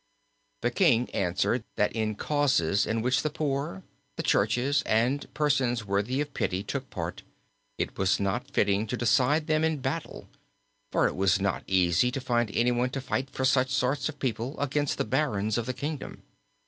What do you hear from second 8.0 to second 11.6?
not fitting to decide them in battle; for it was